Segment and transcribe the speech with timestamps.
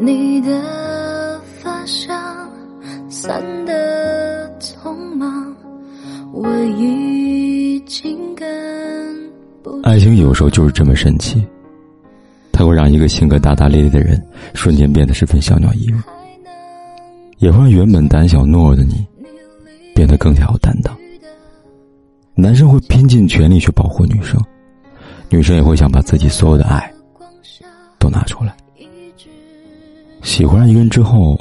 [0.00, 2.16] 你的发香
[3.08, 5.56] 散的匆忙，
[6.32, 8.46] 我已经跟
[9.82, 11.44] 爱情有时候就是这么神奇，
[12.52, 14.24] 它会让一个性格大大咧咧的人
[14.54, 16.00] 瞬间变得十分小鸟依人，
[17.38, 19.04] 也会让原本胆小懦弱的你
[19.96, 20.96] 变得更加有担当。
[22.36, 24.40] 男生会拼尽全力去保护女生，
[25.28, 26.88] 女生也会想把自己所有的爱
[27.98, 28.56] 都拿出来。
[30.28, 31.40] 喜欢一个人之后，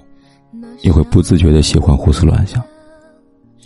[0.82, 2.64] 也会不自觉的喜欢胡思乱想，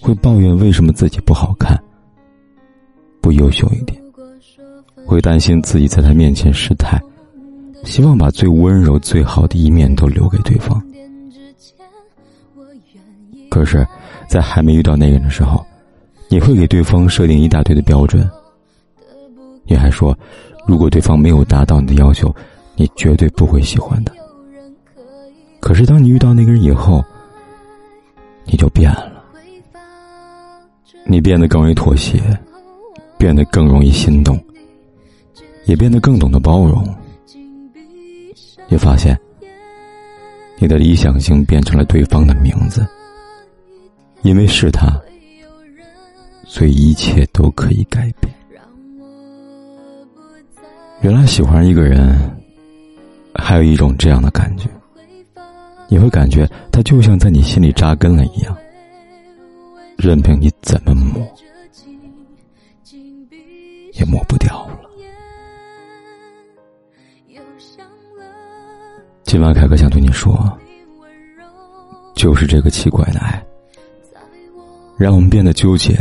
[0.02, 1.80] 会抱怨为什么自己不好看、
[3.22, 4.02] 不优秀一点，
[5.06, 7.00] 会担心自己在他面前失态，
[7.84, 10.84] 希望把最温柔、最好的一面都留给对方。
[13.48, 13.88] 可是，
[14.28, 15.64] 在还没遇到那个人的时候，
[16.30, 18.28] 你会给对方设定一大堆的标准，
[19.66, 20.18] 你还说，
[20.66, 22.36] 如果对方没有达到你的要求，
[22.76, 24.12] 你绝对不会喜欢的。
[25.62, 27.02] 可是，当你遇到那个人以后，
[28.46, 29.10] 你就变了。
[31.06, 32.20] 你变得更容易妥协，
[33.18, 34.38] 变得更容易心动，
[35.66, 36.84] 也变得更懂得包容。
[38.68, 39.18] 你发现，
[40.58, 42.86] 你的理想型变成了对方的名字，
[44.24, 45.00] 因为是他，
[46.44, 48.34] 所以一切都可以改变。
[51.02, 52.18] 原来喜欢一个人，
[53.36, 54.68] 还有一种这样的感觉。
[55.92, 58.58] 你会感觉它就像在你心里扎根了一样，
[59.98, 61.22] 任凭你怎么抹，
[63.96, 64.80] 也抹不掉了。
[69.24, 70.50] 今晚凯哥想对你说，
[72.16, 73.46] 就是这个奇怪的爱，
[74.98, 75.94] 让我们变得纠结，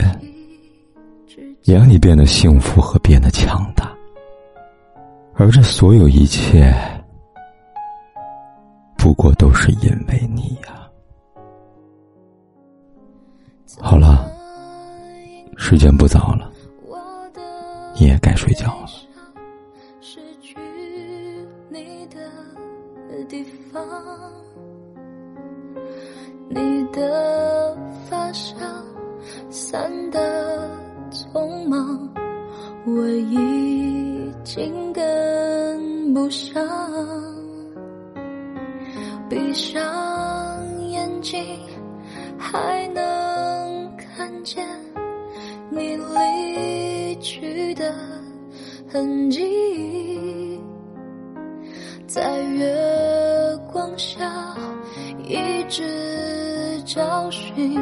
[1.64, 3.92] 也让你变得幸福和变得强大，
[5.34, 6.72] 而这所有一切。
[9.02, 10.86] 不过都是因为你呀。
[13.80, 14.30] 好了，
[15.56, 16.52] 时间不早了，
[17.98, 18.88] 你也该睡觉了。
[20.02, 20.54] 失去
[21.70, 23.82] 你的地方，
[26.50, 27.74] 你的
[28.06, 28.58] 发梢
[29.48, 30.68] 散的
[31.10, 32.06] 匆忙，
[32.84, 36.60] 我已经跟不上。
[39.30, 39.80] 闭上
[40.90, 41.40] 眼睛，
[42.36, 44.66] 还能看见
[45.70, 47.94] 你离去的
[48.88, 50.60] 痕迹，
[52.08, 52.76] 在月
[53.72, 54.52] 光下
[55.28, 57.80] 一直找寻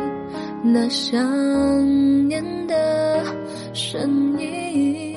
[0.63, 3.25] 那想念的
[3.73, 5.08] 身影。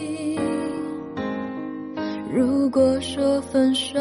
[2.42, 4.00] 如果说分手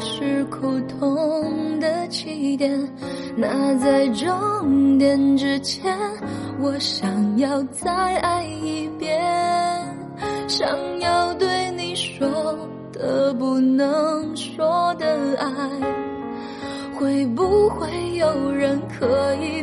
[0.00, 2.76] 是苦痛的起点，
[3.36, 5.96] 那在终点之前，
[6.60, 9.22] 我想要再爱一遍，
[10.48, 12.58] 想要对你说
[12.92, 15.06] 的不能说的
[15.38, 15.48] 爱，
[16.98, 19.62] 会不会有人可以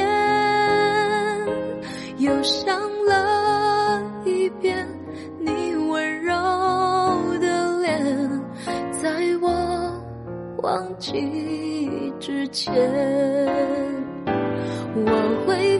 [2.43, 4.87] 想了一遍
[5.39, 6.33] 你温柔
[7.39, 8.41] 的脸，
[8.91, 9.09] 在
[9.41, 9.49] 我
[10.63, 12.73] 忘记之前，
[14.95, 15.79] 我会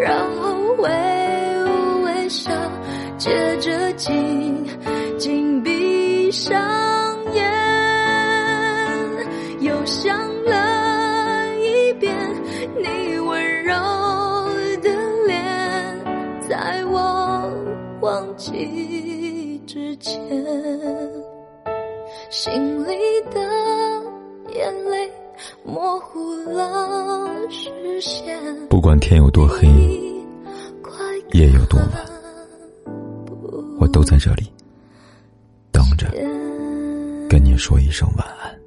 [0.00, 0.88] 然后微
[2.04, 2.50] 微笑
[3.18, 4.66] 接着紧
[5.18, 6.58] 紧闭上
[7.34, 7.42] 眼
[9.60, 12.16] 又想了一遍
[12.76, 13.74] 你温柔
[14.80, 14.90] 的
[15.26, 17.52] 脸在我
[18.00, 20.18] 忘记之前
[22.30, 22.96] 心里
[23.30, 23.40] 的
[24.54, 25.10] 眼泪
[25.64, 28.38] 模糊了视线。
[28.68, 29.66] 不管天有多黑，
[31.32, 31.90] 夜有多晚。
[33.78, 34.52] 我都在这里，
[35.72, 36.06] 等着
[37.28, 38.59] 跟你说一声晚安。